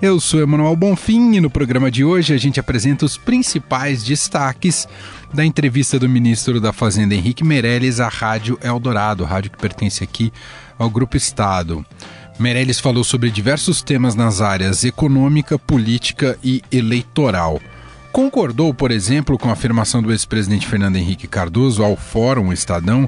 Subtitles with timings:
[0.00, 4.86] Eu sou Emanuel Bonfim e no programa de hoje a gente apresenta os principais destaques
[5.32, 10.30] da entrevista do ministro da Fazenda Henrique Meirelles à Rádio Eldorado, rádio que pertence aqui
[10.78, 11.84] ao Grupo Estado.
[12.38, 17.58] Meirelles falou sobre diversos temas nas áreas econômica, política e eleitoral
[18.16, 23.06] concordou, por exemplo, com a afirmação do ex-presidente Fernando Henrique Cardoso ao Fórum Estadão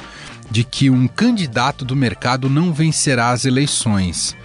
[0.50, 4.36] de que um candidato do mercado não vencerá as eleições.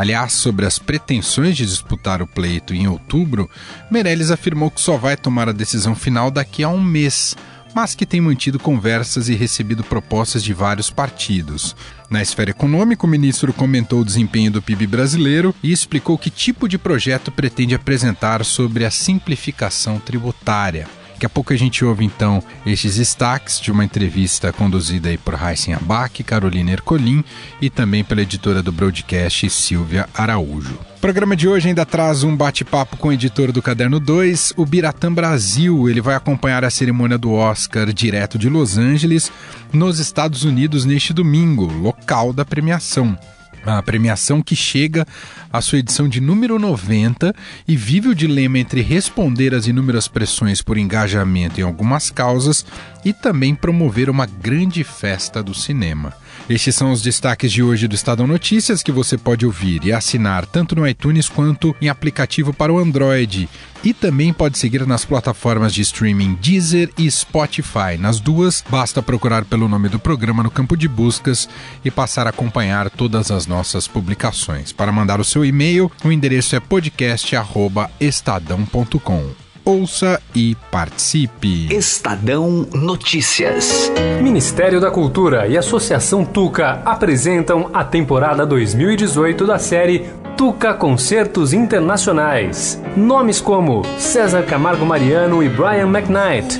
[0.00, 3.50] Aliás, sobre as pretensões de disputar o pleito em outubro,
[3.90, 7.36] Meirelles afirmou que só vai tomar a decisão final daqui a um mês,
[7.74, 11.76] mas que tem mantido conversas e recebido propostas de vários partidos.
[12.08, 16.66] Na esfera econômica, o ministro comentou o desempenho do PIB brasileiro e explicou que tipo
[16.66, 20.88] de projeto pretende apresentar sobre a simplificação tributária.
[21.20, 25.34] Daqui a pouco a gente ouve então estes destaques de uma entrevista conduzida aí por
[25.34, 27.22] Raíssen Abac, Carolina Ercolim
[27.60, 30.78] e também pela editora do broadcast Silvia Araújo.
[30.96, 34.64] O programa de hoje ainda traz um bate-papo com o editor do Caderno 2, o
[34.64, 35.90] Biratã Brasil.
[35.90, 39.30] Ele vai acompanhar a cerimônia do Oscar direto de Los Angeles,
[39.70, 43.14] nos Estados Unidos, neste domingo, local da premiação
[43.64, 45.06] a premiação que chega
[45.52, 47.34] à sua edição de número 90
[47.66, 52.64] e vive o dilema entre responder às inúmeras pressões por engajamento em algumas causas
[53.04, 56.14] e também promover uma grande festa do cinema.
[56.50, 60.44] Estes são os destaques de hoje do Estadão Notícias que você pode ouvir e assinar
[60.44, 63.48] tanto no iTunes quanto em aplicativo para o Android.
[63.84, 67.96] E também pode seguir nas plataformas de streaming Deezer e Spotify.
[67.96, 71.48] Nas duas, basta procurar pelo nome do programa no campo de buscas
[71.84, 74.72] e passar a acompanhar todas as nossas publicações.
[74.72, 81.72] Para mandar o seu e-mail, o endereço é podcast@estadão.com ouça e participe.
[81.72, 83.90] Estadão Notícias.
[84.20, 92.82] Ministério da Cultura e Associação Tuca apresentam a temporada 2018 da série Tuca Concertos Internacionais.
[92.96, 96.58] Nomes como César Camargo Mariano e Brian McKnight.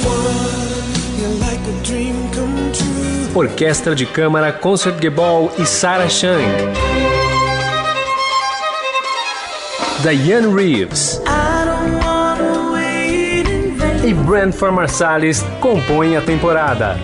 [3.34, 6.44] Orquestra de Câmara Concertgebouw e Sarah Chang.
[10.03, 11.19] Diane Reeves
[14.10, 16.98] e Brand for Marsalis compõem a temporada.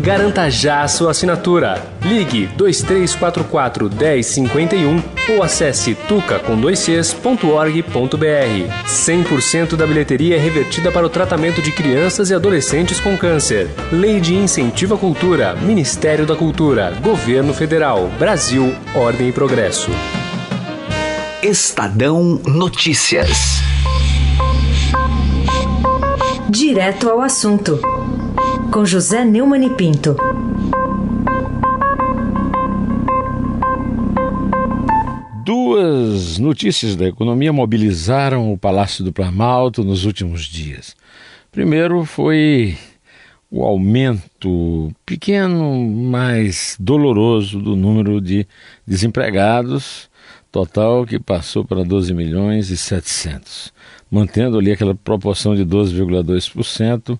[0.00, 1.82] Garanta já sua assinatura.
[2.02, 6.40] Ligue 2344 1051 ou acesse tuca.org.br.
[8.86, 13.68] 100% da bilheteria é revertida para o tratamento de crianças e adolescentes com câncer.
[13.92, 19.90] Lei de Incentivo à Cultura, Ministério da Cultura, Governo Federal, Brasil, Ordem e Progresso.
[21.42, 23.62] Estadão Notícias.
[26.50, 27.80] Direto ao assunto.
[28.70, 30.14] Com José Neumann e Pinto.
[35.42, 40.94] Duas notícias da economia mobilizaram o Palácio do Planalto nos últimos dias.
[41.50, 42.76] Primeiro foi
[43.50, 48.46] o aumento pequeno, mas doloroso do número de
[48.86, 50.09] desempregados
[50.50, 53.72] total que passou para 12 milhões e 700,
[54.10, 57.18] mantendo ali aquela proporção de 12,2%,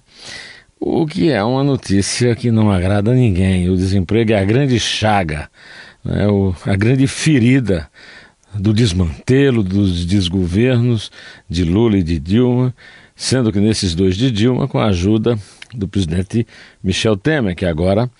[0.78, 3.68] o que é uma notícia que não agrada a ninguém.
[3.68, 5.50] O desemprego é a grande chaga,
[6.04, 7.88] né, o, a grande ferida
[8.54, 11.10] do desmantelo dos desgovernos
[11.48, 12.74] de Lula e de Dilma,
[13.14, 15.38] sendo que nesses dois de Dilma, com a ajuda
[15.72, 16.46] do presidente
[16.82, 18.10] Michel Temer, que agora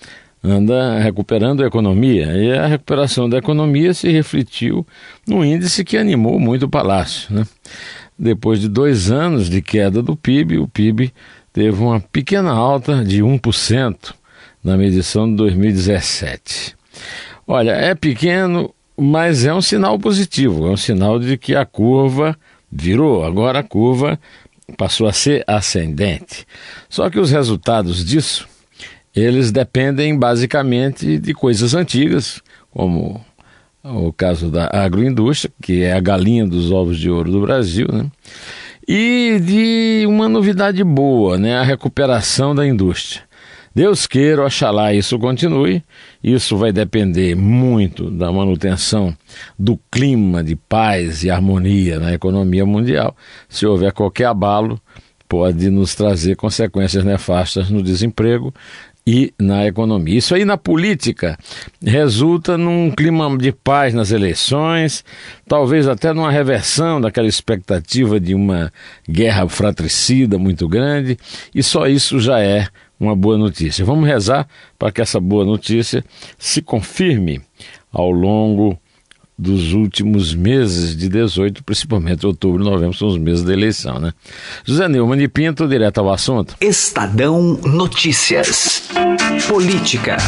[0.43, 2.27] anda recuperando a economia.
[2.37, 4.87] E a recuperação da economia se refletiu
[5.27, 7.33] no índice que animou muito o Palácio.
[7.35, 7.47] Né?
[8.19, 11.13] Depois de dois anos de queda do PIB, o PIB
[11.53, 14.15] teve uma pequena alta de 1%
[14.63, 16.77] na medição de 2017.
[17.47, 22.37] Olha, é pequeno, mas é um sinal positivo, é um sinal de que a curva
[22.71, 23.25] virou.
[23.25, 24.19] Agora a curva
[24.77, 26.47] passou a ser ascendente.
[26.89, 28.47] Só que os resultados disso
[29.15, 32.41] eles dependem basicamente de coisas antigas,
[32.71, 33.25] como
[33.83, 38.07] o caso da agroindústria, que é a galinha dos ovos de ouro do Brasil, né?
[38.87, 41.57] e de uma novidade boa, né?
[41.57, 43.23] a recuperação da indústria.
[43.73, 45.83] Deus queira, oxalá isso continue.
[46.23, 49.17] Isso vai depender muito da manutenção
[49.57, 53.17] do clima de paz e harmonia na economia mundial.
[53.49, 54.81] Se houver qualquer abalo,
[55.29, 58.53] pode nos trazer consequências nefastas no desemprego
[59.11, 60.19] e na economia.
[60.19, 61.37] Isso aí na política
[61.85, 65.05] resulta num clima de paz nas eleições,
[65.49, 68.73] talvez até numa reversão daquela expectativa de uma
[69.09, 71.19] guerra fratricida muito grande,
[71.53, 72.69] e só isso já é
[73.01, 73.85] uma boa notícia.
[73.85, 74.47] Vamos rezar
[74.79, 76.05] para que essa boa notícia
[76.39, 77.41] se confirme
[77.93, 78.79] ao longo
[79.41, 84.13] dos últimos meses de 18, principalmente outubro e novembro, são os meses da eleição, né?
[84.67, 86.55] José Neumann de Pinto, direto ao assunto.
[86.61, 88.83] Estadão Notícias.
[89.49, 90.19] Política.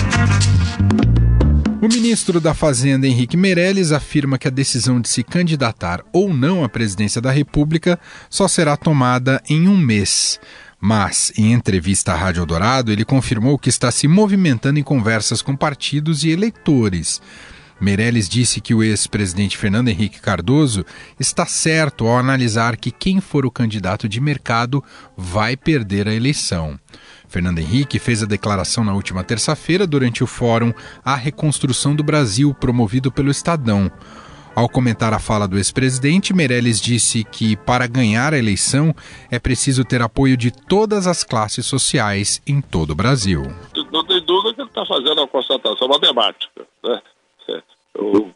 [1.82, 6.64] O ministro da Fazenda, Henrique Meirelles, afirma que a decisão de se candidatar ou não
[6.64, 8.00] à presidência da República
[8.30, 10.40] só será tomada em um mês.
[10.80, 15.54] Mas, em entrevista à Rádio Dourado, ele confirmou que está se movimentando em conversas com
[15.54, 17.20] partidos e eleitores.
[17.82, 20.86] Meirelles disse que o ex-presidente Fernando Henrique Cardoso
[21.18, 24.84] está certo ao analisar que quem for o candidato de mercado
[25.16, 26.78] vai perder a eleição.
[27.26, 30.72] Fernando Henrique fez a declaração na última terça-feira durante o Fórum
[31.04, 33.90] A Reconstrução do Brasil, promovido pelo Estadão.
[34.54, 38.94] Ao comentar a fala do ex-presidente, Meirelles disse que, para ganhar a eleição,
[39.28, 43.42] é preciso ter apoio de todas as classes sociais em todo o Brasil.
[43.90, 46.64] Não tem dúvida que ele está fazendo uma constatação matemática.
[46.84, 47.00] Né?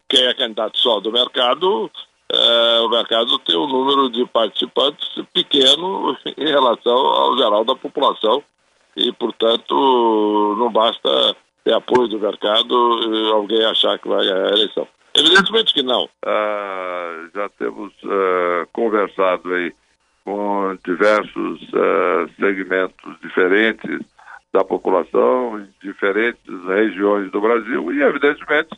[0.07, 1.91] Quem é candidato só do mercado,
[2.31, 8.43] é, o mercado tem um número de participantes pequeno em relação ao geral da população
[8.95, 14.53] e, portanto, não basta ter apoio do mercado e alguém achar que vai ganhar a
[14.53, 14.87] eleição.
[15.15, 16.09] Evidentemente que não.
[16.25, 19.73] Ah, já temos ah, conversado aí
[20.23, 23.99] com diversos ah, segmentos diferentes
[24.53, 28.69] da população, em diferentes regiões do Brasil e, evidentemente,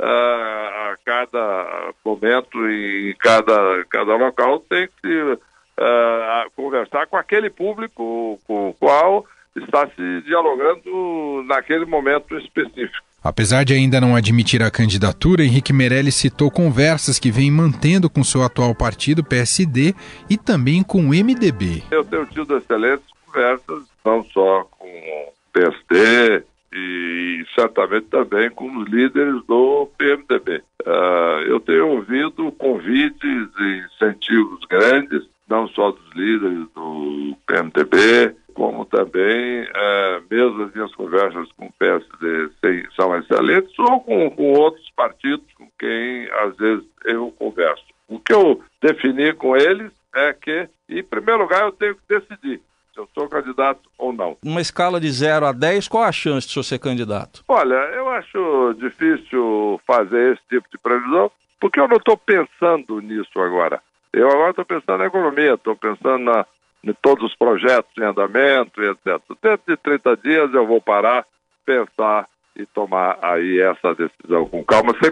[0.00, 5.38] a cada momento e cada, cada local tem que
[5.78, 9.24] ah, conversar com aquele público com o qual
[9.56, 13.04] está se dialogando naquele momento específico.
[13.24, 18.22] Apesar de ainda não admitir a candidatura, Henrique Meirelles citou conversas que vem mantendo com
[18.22, 19.94] seu atual partido, PSD,
[20.30, 21.82] e também com o MDB.
[21.90, 28.88] Eu tenho tido excelentes conversas, não só com o PSD e certamente também com os
[28.88, 30.58] líderes do PMDB.
[30.58, 38.36] Uh, ah, eu tenho ouvido convites e incentivos grandes, não só dos líderes do PMDB,
[38.54, 42.48] como também, é, mesmo as minhas conversas com o PSD
[42.96, 47.84] são excelentes, ou com, com outros partidos com quem, às vezes, eu converso.
[48.08, 52.62] O que eu defini com eles é que, em primeiro lugar, eu tenho que decidir
[52.96, 54.38] se eu sou candidato ou não.
[54.42, 57.44] Uma escala de 0 a 10, qual a chance de você ser candidato?
[57.46, 63.38] Olha, eu acho difícil fazer esse tipo de previsão, porque eu não estou pensando nisso
[63.38, 63.80] agora.
[64.12, 66.46] Eu agora estou pensando na economia, estou pensando na,
[66.82, 69.20] de todos os projetos em andamento etc.
[69.42, 71.26] Dentro de 30 dias eu vou parar,
[71.66, 72.26] pensar
[72.56, 75.10] e tomar aí essa decisão com calma, sem,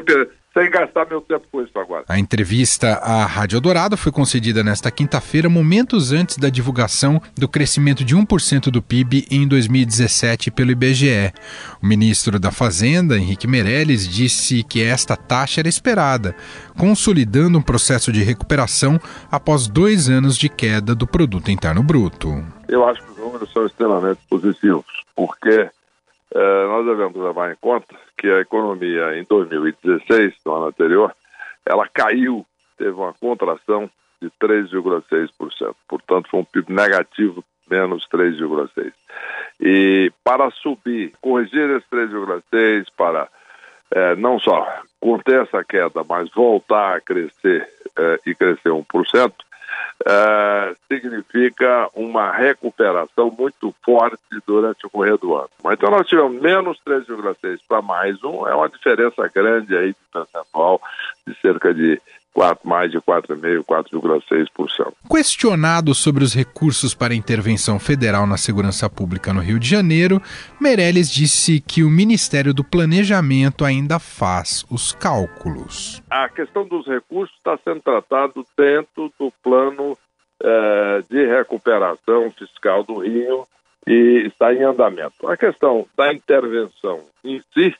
[0.54, 2.04] sem gastar meu tempo com isso agora.
[2.08, 8.04] A entrevista à Rádio Dourado foi concedida nesta quinta-feira, momentos antes da divulgação do crescimento
[8.04, 11.32] de 1% do PIB em 2017 pelo IBGE.
[11.82, 16.36] O ministro da Fazenda, Henrique Meirelles, disse que esta taxa era esperada,
[16.78, 22.44] consolidando um processo de recuperação após dois anos de queda do produto interno bruto.
[22.68, 24.84] Eu acho que os números são extremamente positivos,
[25.16, 25.68] porque
[26.34, 31.14] é, nós devemos levar em conta que a economia em 2016, no ano anterior,
[31.64, 32.44] ela caiu,
[32.76, 33.88] teve uma contração
[34.20, 35.74] de 3,6%.
[35.88, 38.92] Portanto, foi um PIB negativo, menos 3,6%.
[39.60, 43.28] E para subir, corrigir esse 3,6% para
[43.92, 44.66] é, não só
[45.00, 49.32] conter essa queda, mas voltar a crescer é, e crescer 1%,
[50.02, 55.50] uh, significa uma recuperação muito forte durante o correr do ano.
[55.72, 60.80] Então nós tivemos menos 3,6 para mais um, é uma diferença grande aí de percentual
[61.26, 62.00] de cerca de
[62.34, 64.92] 4, mais de 4,5%, 4,6%.
[65.08, 70.20] Questionado sobre os recursos para intervenção federal na segurança pública no Rio de Janeiro,
[70.60, 76.02] Meirelles disse que o Ministério do Planejamento ainda faz os cálculos.
[76.10, 79.96] A questão dos recursos está sendo tratado dentro do plano
[80.42, 83.46] eh, de recuperação fiscal do Rio
[83.86, 85.28] e está em andamento.
[85.28, 87.74] A questão da intervenção em si,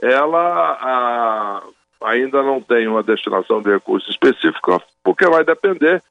[0.00, 1.62] ela a,
[2.02, 6.02] ainda não tem uma destinação de recursos específica, porque vai depender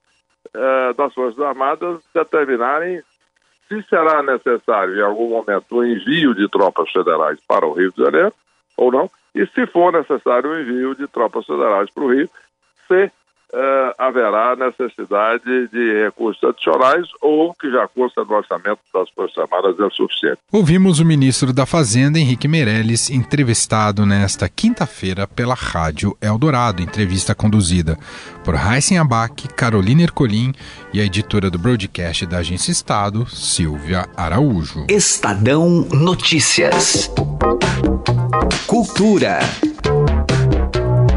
[0.53, 3.01] eh, das Forças Armadas determinarem
[3.67, 8.03] se será necessário em algum momento o envio de tropas federais para o Rio de
[8.03, 8.33] Janeiro
[8.77, 12.29] ou não, e se for necessário o envio de tropas federais para o Rio,
[12.87, 13.11] se
[13.53, 19.79] uh, haverá necessidade de recursos adicionais ou que já consta no orçamento das Forças Armadas
[19.79, 20.37] é suficiente.
[20.51, 27.97] Ouvimos o ministro da Fazenda, Henrique Meirelles, entrevistado nesta quinta-feira pela Rádio Eldorado, entrevista conduzida
[28.43, 30.53] por Heisen Abac, Carolina Ercolim
[30.93, 34.85] e a editora do broadcast da Agência Estado, Silvia Araújo.
[34.89, 37.11] Estadão Notícias.
[38.67, 39.39] Cultura.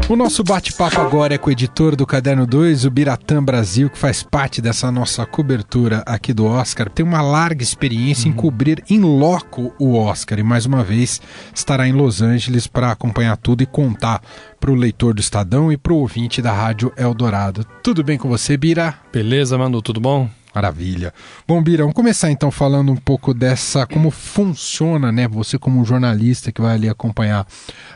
[0.09, 3.97] O nosso bate-papo agora é com o editor do Caderno 2, o Biratã Brasil, que
[3.99, 6.89] faz parte dessa nossa cobertura aqui do Oscar.
[6.89, 8.33] Tem uma larga experiência uhum.
[8.33, 11.21] em cobrir em loco o Oscar e, mais uma vez,
[11.53, 14.19] estará em Los Angeles para acompanhar tudo e contar
[14.59, 17.63] para o leitor do Estadão e para o ouvinte da Rádio Eldorado.
[17.83, 18.95] Tudo bem com você, Bira?
[19.13, 20.27] Beleza, Manu, tudo bom?
[20.53, 21.13] Maravilha.
[21.47, 25.27] Bom, Bira, vamos começar então falando um pouco dessa, como funciona, né?
[25.27, 27.47] Você como jornalista que vai ali acompanhar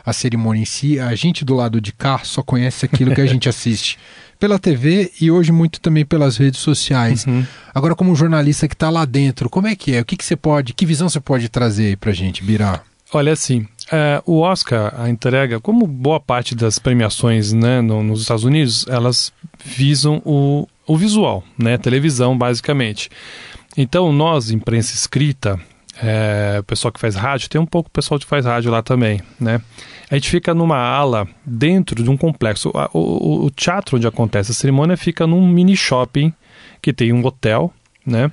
[0.04, 3.26] a cerimônia em si, a gente do lado de cá só conhece aquilo que a
[3.26, 3.98] gente assiste
[4.38, 7.26] pela TV e hoje muito também pelas redes sociais.
[7.26, 7.44] Uhum.
[7.74, 10.00] Agora, como jornalista que está lá dentro, como é que é?
[10.00, 12.82] O que, que você pode, que visão você pode trazer aí pra gente, Bira?
[13.12, 18.22] Olha, assim, é, o Oscar, a entrega, como boa parte das premiações né, no, nos
[18.22, 19.32] Estados Unidos, elas
[19.64, 21.78] visam o, o visual, né?
[21.78, 23.10] Televisão, basicamente.
[23.76, 25.58] Então, nós, imprensa escrita,
[26.02, 28.82] é, o pessoal que faz rádio, tem um pouco o pessoal que faz rádio lá
[28.82, 29.60] também, né?
[30.10, 32.70] A gente fica numa ala dentro de um complexo.
[32.92, 36.32] O, o, o teatro onde acontece a cerimônia fica num mini shopping
[36.80, 37.72] que tem um hotel,
[38.06, 38.30] né?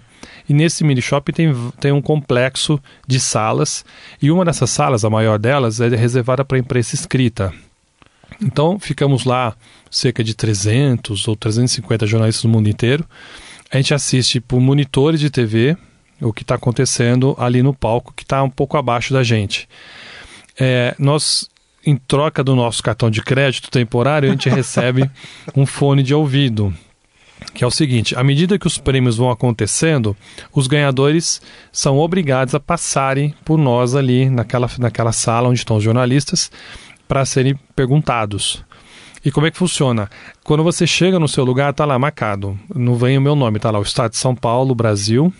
[0.48, 3.86] E nesse mini shopping tem, tem um complexo de salas.
[4.22, 7.53] E uma dessas salas, a maior delas, é reservada para imprensa escrita.
[8.41, 9.55] Então, ficamos lá
[9.89, 13.05] cerca de 300 ou 350 jornalistas do mundo inteiro.
[13.71, 15.77] A gente assiste por monitores de TV
[16.19, 19.67] o que está acontecendo ali no palco, que está um pouco abaixo da gente.
[20.60, 21.48] É, nós,
[21.86, 25.10] em troca do nosso cartão de crédito temporário, a gente recebe
[25.55, 26.74] um fone de ouvido.
[27.53, 30.15] Que é o seguinte: à medida que os prêmios vão acontecendo,
[30.53, 35.83] os ganhadores são obrigados a passarem por nós ali naquela, naquela sala onde estão os
[35.83, 36.51] jornalistas
[37.12, 38.63] para serem perguntados.
[39.25, 40.10] E como é que funciona?
[40.46, 42.58] Quando você chega no seu lugar, tá lá marcado.
[42.74, 45.34] Não vem o meu nome, tá lá o Estado de São Paulo, Brasil.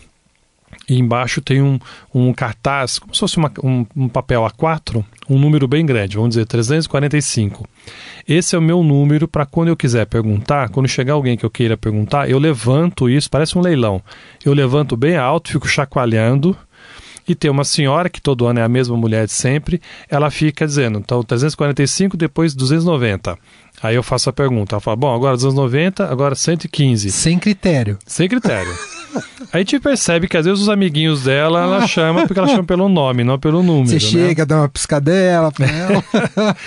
[0.90, 1.80] E embaixo tem um,
[2.14, 6.32] um cartaz, como se fosse uma, um, um papel A4, um número bem grande, vamos
[6.32, 7.66] dizer 345.
[8.28, 11.50] Esse é o meu número para quando eu quiser perguntar, quando chegar alguém que eu
[11.50, 14.02] queira perguntar, eu levanto isso, parece um leilão.
[14.44, 16.54] Eu levanto bem alto, fico chacoalhando
[17.28, 20.66] e tem uma senhora, que todo ano é a mesma mulher de sempre, ela fica
[20.66, 23.38] dizendo, então 345, depois 290.
[23.84, 27.12] Aí eu faço a pergunta, ela fala, bom, agora 290, agora 115.
[27.12, 27.98] Sem critério.
[28.06, 28.72] Sem critério.
[29.52, 32.64] Aí a gente percebe que às vezes os amiguinhos dela, ela chama porque ela chama
[32.64, 33.88] pelo nome, não pelo número.
[33.88, 34.00] Você né?
[34.00, 36.04] chega, dá uma piscadela pra ela.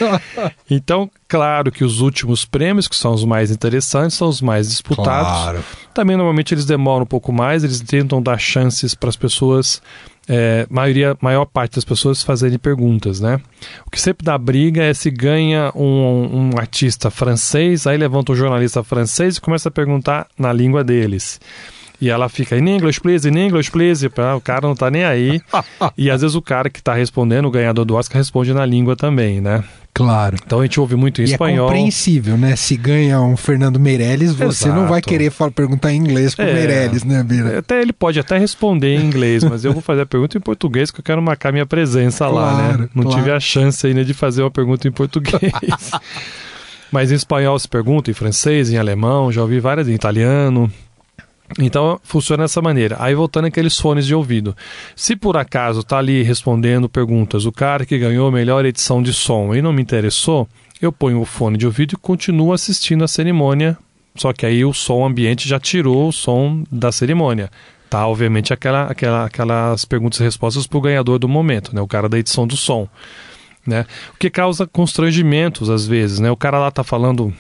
[0.69, 5.43] então, claro que os últimos prêmios, que são os mais interessantes, são os mais disputados.
[5.43, 5.65] Claro.
[5.95, 9.81] Também normalmente eles demoram um pouco mais, eles tentam dar chances para as pessoas
[10.29, 13.41] é, maioria, maior parte das pessoas fazerem perguntas, né?
[13.87, 18.37] O que sempre dá briga é se ganha um, um artista francês, aí levanta um
[18.37, 21.41] jornalista francês e começa a perguntar na língua deles.
[22.05, 24.07] E ela fica in English, please, in English, please.
[24.07, 25.41] O cara não tá nem aí.
[25.97, 28.95] e às vezes o cara que tá respondendo, o ganhador do Oscar, responde na língua
[28.95, 29.65] também, né?
[29.95, 30.37] Claro.
[30.45, 31.67] Então a gente ouve muito em e é espanhol.
[31.67, 32.57] É compreensível, né?
[32.57, 34.79] Se ganha um Fernando Meirelles, você Exato.
[34.79, 37.61] não vai querer falar, perguntar em inglês pro é, Meirelles, né, Bira?
[37.61, 40.91] Até ele pode até responder em inglês, mas eu vou fazer a pergunta em português
[40.91, 42.89] que eu quero marcar minha presença claro, lá, né?
[42.95, 43.19] Não claro.
[43.19, 45.41] tive a chance ainda de fazer uma pergunta em português.
[46.93, 50.71] mas em espanhol se pergunta, em francês, em alemão, já ouvi várias em italiano.
[51.59, 52.97] Então funciona dessa maneira.
[52.99, 54.57] Aí voltando aqueles fones de ouvido.
[54.97, 59.13] Se por acaso está ali respondendo perguntas, o cara que ganhou a melhor edição de
[59.13, 60.49] som e não me interessou,
[60.81, 63.79] eu ponho o fone de ouvido e continuo assistindo a cerimônia.
[64.17, 67.51] Só que aí o som ambiente já tirou o som da cerimônia.
[67.91, 71.81] Tá, obviamente, aquela, aquela, aquelas perguntas e respostas para o ganhador do momento, né?
[71.81, 72.89] o cara da edição do som.
[73.67, 73.87] Né?
[74.15, 76.19] O que causa constrangimentos às vezes.
[76.19, 76.31] Né?
[76.31, 77.33] O cara lá está falando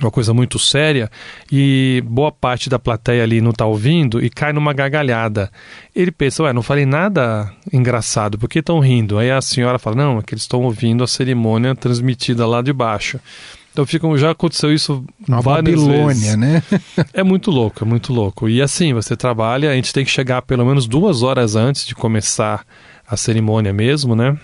[0.00, 1.10] uma coisa muito séria
[1.50, 5.50] e boa parte da plateia ali não está ouvindo e cai numa gargalhada.
[5.94, 9.18] Ele pensa, ué, não falei nada engraçado, por que estão rindo?
[9.18, 12.72] Aí a senhora fala, não, é que eles estão ouvindo a cerimônia transmitida lá de
[12.72, 13.20] baixo.
[13.72, 16.36] Então ficam, já aconteceu isso Uma várias Babilônia, vezes.
[16.36, 16.62] né?
[17.14, 18.48] é muito louco, é muito louco.
[18.48, 21.94] E assim, você trabalha, a gente tem que chegar pelo menos duas horas antes de
[21.94, 22.64] começar
[23.06, 24.36] a cerimônia mesmo, né?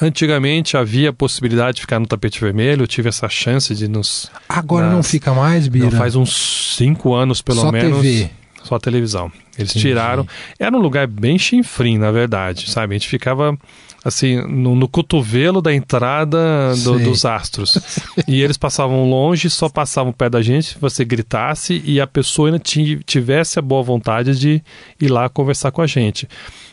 [0.00, 4.30] Antigamente havia a possibilidade de ficar no tapete vermelho, eu tive essa chance de nos.
[4.48, 4.94] Agora nas...
[4.94, 5.90] não fica mais, Bira?
[5.90, 8.02] Não, faz uns cinco anos pelo Só menos.
[8.02, 8.30] TV.
[8.66, 9.30] Só a televisão.
[9.56, 9.88] Eles Entendi.
[9.88, 10.26] tiraram.
[10.58, 12.94] Era um lugar bem chinfrim, na verdade, sabe?
[12.94, 13.56] A gente ficava
[14.04, 17.98] assim, no, no cotovelo da entrada do, dos astros.
[18.28, 22.48] e eles passavam longe, só passavam perto da gente se você gritasse e a pessoa
[22.48, 22.62] ainda
[23.04, 24.62] tivesse a boa vontade de
[25.00, 26.28] ir lá conversar com a gente.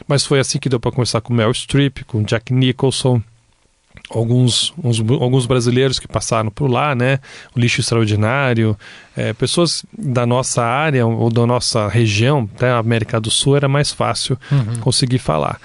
[0.08, 3.22] Mas foi assim que deu para conversar com Meryl Streep, com Jack Nicholson,
[4.10, 7.20] alguns, uns, alguns brasileiros que passaram por lá, né?
[7.56, 8.78] O lixo extraordinário,
[9.16, 13.68] é, pessoas da nossa área ou da nossa região, até a América do Sul, era
[13.68, 14.80] mais fácil uhum.
[14.82, 15.60] conseguir falar.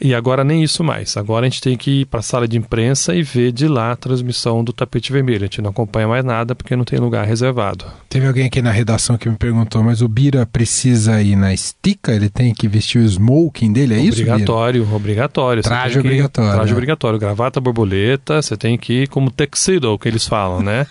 [0.00, 1.16] E agora nem isso mais.
[1.16, 3.92] Agora a gente tem que ir para a sala de imprensa e ver de lá
[3.92, 5.44] a transmissão do tapete vermelho.
[5.44, 7.86] A gente não acompanha mais nada porque não tem lugar reservado.
[8.08, 12.12] Teve alguém aqui na redação que me perguntou, mas o Bira precisa ir na estica?
[12.12, 14.94] Ele tem que vestir o smoking dele, é obrigatório, isso?
[14.94, 15.62] Obrigatório, obrigatório.
[15.62, 16.52] Traje obrigatório.
[16.52, 16.74] traje é.
[16.74, 17.83] obrigatório, gravata borboleta,
[18.26, 20.86] você tem que ir como tuxedo, que eles falam, né?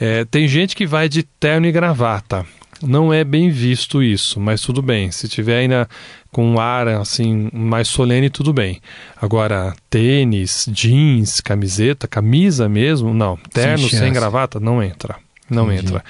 [0.00, 2.46] é, tem gente que vai de terno e gravata
[2.82, 5.10] não é bem visto isso, mas tudo bem.
[5.10, 5.88] Se tiver ainda
[6.30, 8.80] com um ar assim mais solene, tudo bem.
[9.20, 13.38] Agora, tênis, jeans, camiseta, camisa mesmo, não.
[13.52, 15.16] Terno sem, sem gravata, não entra.
[15.48, 15.88] Não Entendi.
[15.88, 16.04] entra.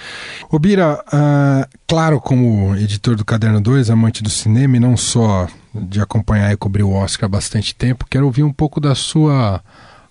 [0.50, 5.48] Ô Bira, uh, claro, como editor do Caderno 2, amante do cinema e não só
[5.74, 9.60] de acompanhar e cobrir o Oscar há bastante tempo, quero ouvir um pouco da sua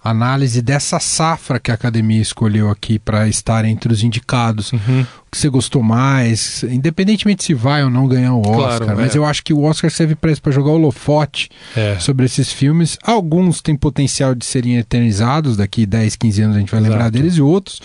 [0.04, 4.72] análise dessa safra que a academia escolheu aqui para estar entre os indicados.
[4.74, 5.02] Uhum.
[5.02, 9.16] O que você gostou mais, independentemente se vai ou não ganhar o Oscar, claro, mas
[9.16, 9.18] é.
[9.18, 11.98] eu acho que o Oscar serve para isso, para jogar o holofote é.
[12.00, 12.98] sobre esses filmes.
[13.04, 16.92] Alguns têm potencial de serem eternizados, daqui 10, 15 anos a gente vai Exato.
[16.92, 17.82] lembrar deles, e outros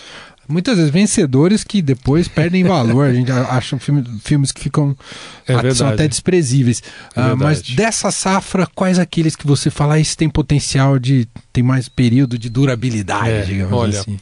[0.47, 3.07] muitas vezes vencedores que depois perdem valor.
[3.07, 4.95] A gente acha filme, filmes que ficam
[5.47, 6.81] é são até desprezíveis.
[7.15, 11.27] É uh, mas dessa safra, quais aqueles que você fala ah, esse tem potencial de
[11.51, 14.19] tem mais período de durabilidade, é, digamos olha, assim?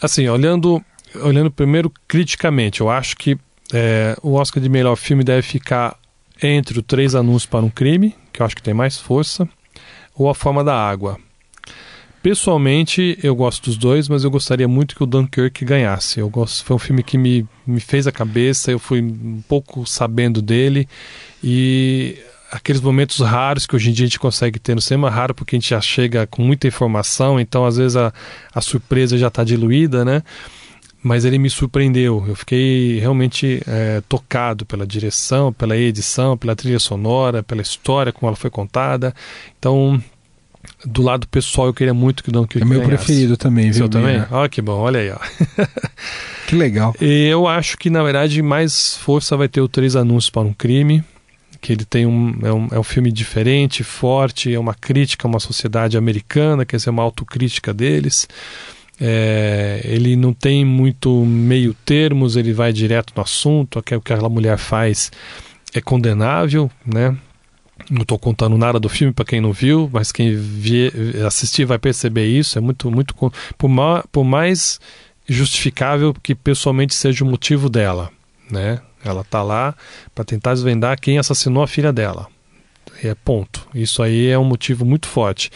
[0.00, 0.82] Assim, olhando
[1.22, 3.38] olhando primeiro criticamente, eu acho que
[3.72, 5.96] é, o Oscar de melhor filme deve ficar
[6.42, 9.48] entre o Três Anúncios para um Crime, que eu acho que tem mais força,
[10.14, 11.18] ou A Forma da Água.
[12.24, 16.20] Pessoalmente, eu gosto dos dois, mas eu gostaria muito que o Dunkirk ganhasse.
[16.20, 19.84] Eu gosto, foi um filme que me, me fez a cabeça, eu fui um pouco
[19.84, 20.88] sabendo dele
[21.42, 22.16] e
[22.50, 25.54] aqueles momentos raros que hoje em dia a gente consegue ter no cinema, raro porque
[25.54, 28.10] a gente já chega com muita informação, então às vezes a,
[28.54, 30.22] a surpresa já está diluída, né?
[31.02, 36.78] Mas ele me surpreendeu, eu fiquei realmente é, tocado pela direção, pela edição, pela trilha
[36.78, 39.14] sonora, pela história como ela foi contada.
[39.58, 40.02] Então
[40.84, 43.04] do lado pessoal, eu queria muito que o Dunkirk É meu ganhasse.
[43.04, 43.74] preferido também, viu?
[43.74, 44.22] Seu também?
[44.30, 45.18] Olha que bom, olha aí, ó.
[46.46, 46.94] que legal.
[47.00, 50.52] E eu acho que, na verdade, mais força vai ter o Três Anúncios para um
[50.52, 51.02] Crime,
[51.60, 52.68] que ele tem um é, um...
[52.72, 57.02] é um filme diferente, forte, é uma crítica a uma sociedade americana, quer dizer, uma
[57.02, 58.28] autocrítica deles.
[59.00, 64.28] É, ele não tem muito meio termos, ele vai direto no assunto, o que aquela
[64.28, 65.10] mulher faz
[65.74, 67.16] é condenável, né?
[67.90, 70.38] Não estou contando nada do filme para quem não viu, mas quem
[71.26, 72.56] assistir vai perceber isso.
[72.56, 73.14] É muito, muito
[73.58, 74.80] por, ma, por mais
[75.28, 78.10] justificável que pessoalmente seja o motivo dela,
[78.50, 78.80] né?
[79.04, 79.74] Ela está lá
[80.14, 82.28] para tentar desvendar quem assassinou a filha dela.
[83.02, 83.66] É ponto.
[83.74, 85.50] Isso aí é um motivo muito forte,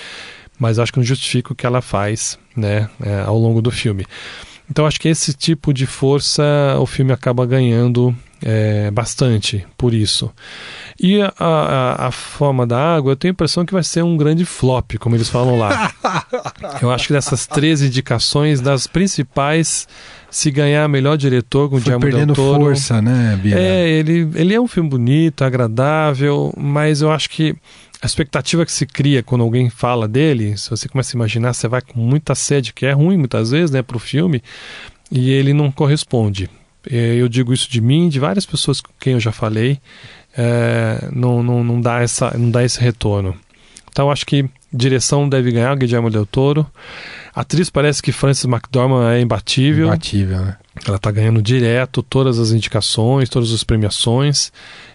[0.58, 2.90] mas acho que não justifica o que ela faz, né?
[3.00, 4.04] É, ao longo do filme.
[4.70, 6.42] Então acho que esse tipo de força
[6.78, 10.30] o filme acaba ganhando é, bastante por isso.
[11.00, 14.16] E a, a, a, forma da água, eu tenho a impressão que vai ser um
[14.16, 15.92] grande flop, como eles falam lá.
[16.82, 19.86] eu acho que dessas três indicações, das principais,
[20.28, 23.56] se ganhar melhor diretor com o Guillermo perdendo Toro, força, né, Bia?
[23.56, 27.54] É, ele, ele é um filme bonito, agradável, mas eu acho que
[28.02, 31.68] a expectativa que se cria quando alguém fala dele, se você começa a imaginar, você
[31.68, 34.42] vai com muita sede, que é ruim muitas vezes, né, para o filme,
[35.12, 36.50] e ele não corresponde.
[36.90, 39.80] É, eu digo isso de mim, de várias pessoas com quem eu já falei
[40.38, 43.34] é, não, não, não, dá essa, não dá esse retorno.
[43.90, 46.64] Então acho que direção deve ganhar Guillermo del Toro.
[47.34, 49.88] Atriz parece que Frances McDormand é imbatível.
[49.88, 50.56] Imbatível, né?
[50.86, 54.52] Ela está ganhando direto todas as indicações, todas as premiações.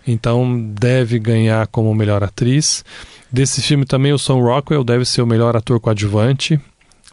[0.08, 2.86] Então deve ganhar como melhor atriz.
[3.30, 6.60] Desse filme também o Sam Rockwell deve ser o melhor ator coadjuvante,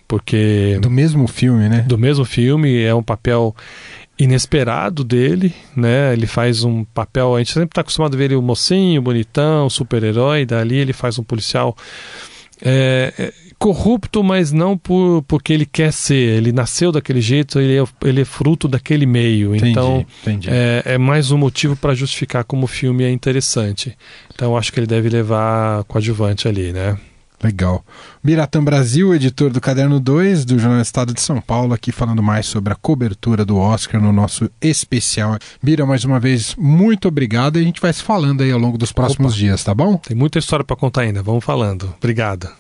[0.06, 1.80] porque do mesmo filme, né?
[1.80, 3.56] Do mesmo filme, é um papel
[4.20, 6.12] inesperado dele, né?
[6.12, 9.70] Ele faz um papel, a gente sempre está acostumado a ver ele o mocinho, bonitão,
[9.70, 11.74] super-herói, dali ele faz um policial
[12.62, 16.36] é, é, corrupto, mas não por, porque ele quer ser.
[16.36, 19.56] Ele nasceu daquele jeito, ele é, ele é fruto daquele meio.
[19.56, 20.48] Entendi, então entendi.
[20.50, 23.96] É, é mais um motivo para justificar como o filme é interessante.
[24.34, 26.98] Então acho que ele deve levar coadjuvante ali, né?
[27.42, 27.84] Legal.
[28.22, 32.46] Biratã Brasil, editor do Caderno 2 do Jornal Estado de São Paulo, aqui falando mais
[32.46, 35.38] sobre a cobertura do Oscar no nosso especial.
[35.62, 38.76] Bira, mais uma vez, muito obrigado e a gente vai se falando aí ao longo
[38.76, 39.40] dos próximos Opa.
[39.40, 39.96] dias, tá bom?
[39.96, 41.94] Tem muita história para contar ainda, vamos falando.
[41.98, 42.50] Obrigado.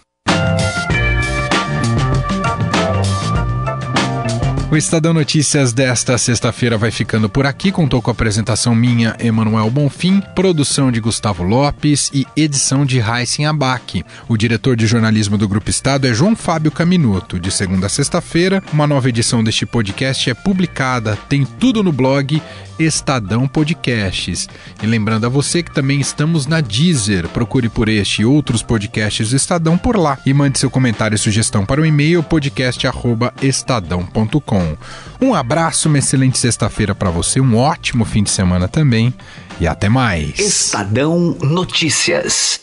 [4.70, 7.72] O Estadão Notícias desta sexta-feira vai ficando por aqui.
[7.72, 13.46] Contou com a apresentação minha, Emanuel Bonfim, produção de Gustavo Lopes e edição de Raíssen
[13.46, 14.04] Abac.
[14.28, 17.40] O diretor de jornalismo do Grupo Estado é João Fábio Caminuto.
[17.40, 21.18] De segunda a sexta-feira, uma nova edição deste podcast é publicada.
[21.28, 22.40] Tem tudo no blog
[22.80, 24.48] Estadão Podcasts.
[24.82, 27.28] E lembrando a você que também estamos na Deezer.
[27.28, 31.18] Procure por este e outros podcasts do Estadão por lá e mande seu comentário e
[31.18, 34.76] sugestão para o e-mail podcast@estadão.com.
[35.20, 39.12] Um abraço, uma excelente sexta-feira para você, um ótimo fim de semana também
[39.60, 40.38] e até mais.
[40.38, 42.60] Estadão Notícias.